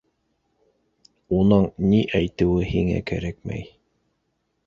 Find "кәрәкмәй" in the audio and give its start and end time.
3.11-3.67